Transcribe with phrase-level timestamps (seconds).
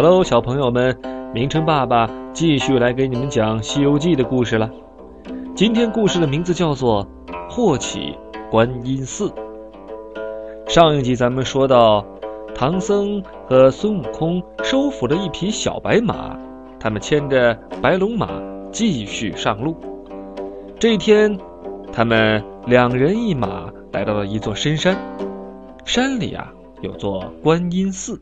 [0.00, 0.96] Hello，小朋友们，
[1.34, 4.70] 名称爸爸继续来给你们讲《西游记》的故事了。
[5.56, 7.04] 今天故事的名字叫做
[7.50, 8.14] 《霍启
[8.48, 9.28] 观音寺》。
[10.68, 12.06] 上一集咱们说到，
[12.54, 16.38] 唐僧和孙悟空收服了一匹小白马，
[16.78, 17.52] 他们牵着
[17.82, 18.28] 白龙马
[18.70, 19.76] 继续上路。
[20.78, 21.36] 这一天，
[21.92, 24.96] 他们两人一马来到了一座深山，
[25.84, 26.52] 山里啊
[26.82, 28.16] 有座观音寺。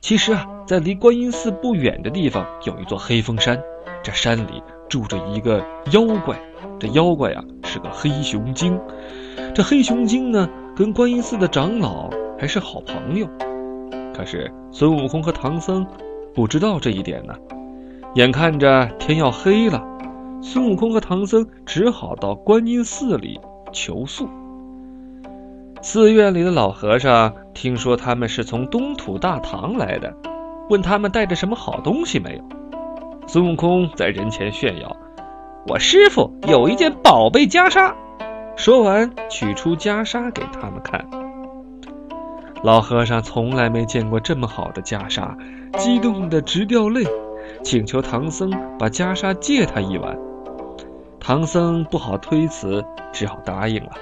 [0.00, 3.60] 其实啊，在离观音寺不远的地方有一座黑风山，
[4.02, 6.40] 这山里住着一个妖怪。
[6.78, 8.80] 这妖怪啊是个黑熊精。
[9.54, 12.08] 这黑熊精呢，跟观音寺的长老
[12.38, 13.28] 还是好朋友。
[14.14, 15.86] 可是孙悟空和唐僧
[16.34, 17.34] 不知道这一点呢。
[18.14, 19.84] 眼看着天要黑了，
[20.42, 23.38] 孙悟空和唐僧只好到观音寺里
[23.70, 24.26] 求宿。
[25.82, 30.14] 寺院里的老和尚听说他们是从东土大唐来的，
[30.68, 32.42] 问他们带着什么好东西没有。
[33.26, 34.94] 孙悟空在人前炫耀
[35.66, 37.94] ：“我师傅有一件宝贝袈裟。”
[38.56, 41.02] 说完，取出袈裟给他们看。
[42.62, 45.34] 老和尚从来没见过这么好的袈裟，
[45.78, 47.02] 激动得直掉泪，
[47.64, 50.18] 请求唐僧把袈裟借他一晚。
[51.18, 53.92] 唐僧不好推辞，只好答应了。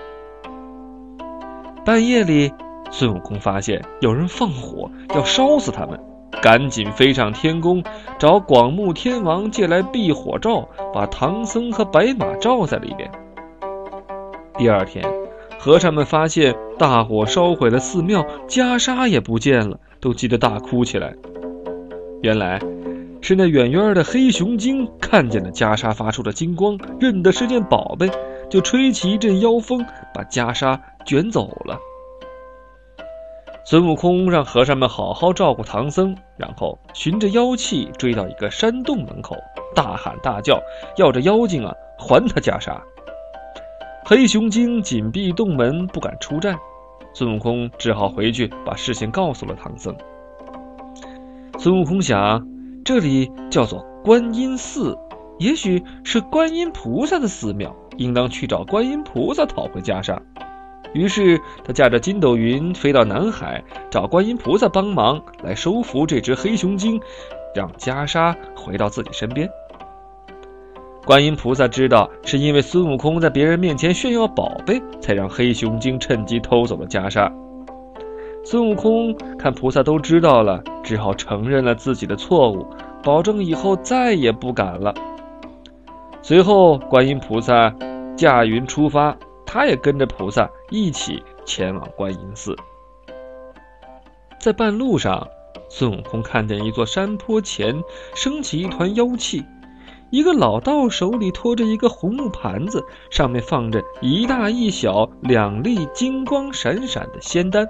[1.89, 2.53] 半夜里，
[2.91, 5.99] 孙悟空发现有人放火要烧死他们，
[6.43, 7.83] 赶紧飞上天宫，
[8.19, 13.11] 找广目天王借来避火罩，把唐僧和白马罩在里边。
[14.59, 15.03] 第二天，
[15.59, 21.15] 和尚们发现大火烧毁了寺庙，袈裟也不见了，都急得大哭起来。
[22.21, 22.61] 原来，
[23.23, 28.11] 是那远远的黑熊精看见了袈裟发出的金光，认得是件宝贝。
[28.49, 31.79] 就吹起一阵妖风，把袈裟卷走了。
[33.65, 39.37] 孙悟空让和尚们好好照顾唐僧，然后循着妖气追到一个山洞门口，
[39.75, 40.59] 大喊大叫，
[40.97, 42.81] 要这妖精啊还他袈裟。
[44.07, 46.57] 黑熊精紧闭洞门，不敢出战。
[47.13, 49.95] 孙悟空只好回去把事情告诉了唐僧。
[51.59, 52.47] 孙悟空想，
[52.83, 54.97] 这里叫做观音寺，
[55.39, 57.75] 也许是观音菩萨的寺庙。
[57.99, 60.17] 应当去找观音菩萨讨回袈裟，
[60.95, 63.61] 于是他驾着筋斗云飞到南海，
[63.91, 67.01] 找观音菩萨帮忙来收服这只黑熊精，
[67.57, 69.51] 让袈裟回到自己身边。
[71.05, 77.29] 观音菩萨知道是因为孙悟空在别人面前炫耀宝贝，才让黑熊精趁机偷走了袈裟。
[78.45, 82.65] 孙悟空看菩萨都知道了，只好承认了自己的错误，
[83.03, 84.95] 保证以后再也不敢了。
[86.21, 87.75] 随后，观音菩萨
[88.17, 92.55] 驾云出发，他也跟着菩萨一起前往观音寺。
[94.39, 95.27] 在半路上，
[95.71, 97.83] 孙悟空看见一座山坡前
[98.15, 99.43] 升起一团妖气，
[100.11, 107.67] 一个老道手里托着一个红木盘子，上面放着一大一小两粒金光闪闪的仙丹。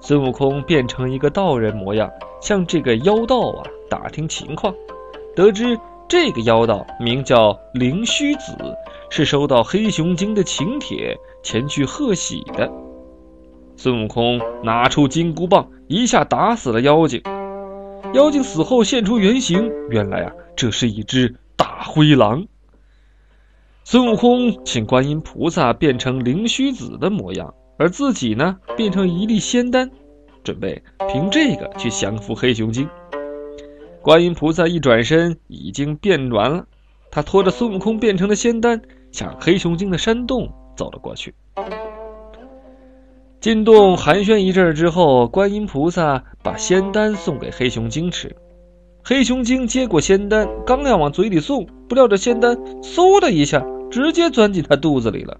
[0.00, 2.10] 孙悟空变成一个道人模样，
[2.40, 4.74] 向这个妖道啊打听情况，
[5.34, 5.78] 得知。
[6.12, 8.54] 这个妖道名叫灵虚子，
[9.08, 12.70] 是收到黑熊精的请帖前去贺喜的。
[13.78, 17.22] 孙悟空拿出金箍棒，一下打死了妖精。
[18.12, 22.44] 妖精死后现出原形，原来啊，这是一只大灰狼。
[23.82, 29.90] 孙悟空请观音菩萨变成灵虚子的模样，而自己呢，变成一粒仙丹，
[30.44, 32.86] 准备凭这个去降服黑熊精。
[34.02, 36.66] 观音菩萨一转身，已经变完了。
[37.08, 38.82] 他拖着孙悟空变成的仙丹，
[39.12, 41.32] 向黑熊精的山洞走了过去。
[43.40, 48.34] 进洞寒暄一阵之后，观音菩萨把仙丹送给黑熊精吃。
[49.04, 55.38] 黑熊精接过仙丹，刚要往嘴里送，不料这仙丹嗖的一下，直接钻进他肚子里了。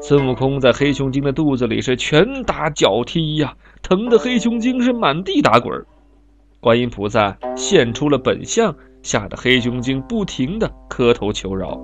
[0.00, 5.84] 孙悟空在黑熊精的肚子里是拳打脚踢呀，疼得黑熊精是满地打滚。
[6.64, 11.78] 观音菩萨现出了本相，吓得黑熊精不停地磕头求饶。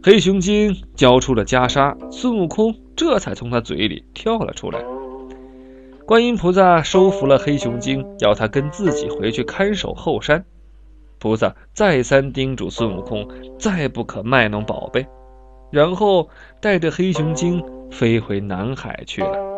[0.00, 4.78] 黑熊精交出了袈裟，孙悟空这才从他嘴里跳了出来。
[6.06, 10.44] 观音菩萨收服了黑熊精，要他跟自己回去看守后山。
[11.18, 13.28] 菩萨再三叮嘱孙悟空，
[13.58, 15.04] 再不可卖弄宝贝，
[15.72, 16.28] 然后
[16.60, 17.60] 带着黑熊精
[17.90, 19.51] 飞回南海去了。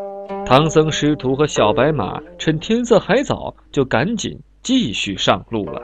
[0.46, 5.82] 唐僧师徒和小白马趁天色还早，就赶紧继续上路了。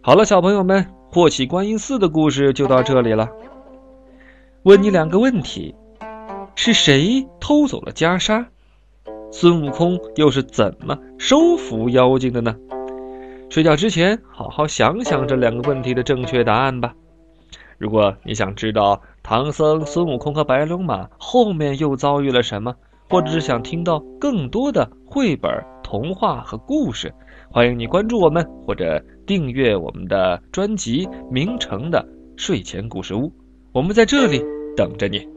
[0.00, 3.28] 好了，小朋友们，霍启观音寺的故事就到这里了。
[4.62, 5.74] 问你两个问题：
[6.54, 8.46] 是谁偷走了袈裟？
[9.32, 12.56] 孙悟空又是怎么收服妖精的呢？
[13.48, 16.94] 睡觉之前，好好想想这两个问题的正确答案吧。
[17.78, 22.74] 如果你想知道唐僧、孙悟空和白龙马后面又遭遇了什么，
[23.08, 25.50] 或者是想听到更多的绘本、
[25.82, 27.12] 童话和故事，
[27.50, 32.04] 欢迎你关注我们或者订阅我们的专辑《名城的
[32.36, 33.28] 睡前故事屋》，
[33.72, 34.42] 我们在这里
[34.76, 35.28] 等着你。